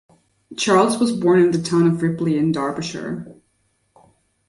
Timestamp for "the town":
1.51-1.85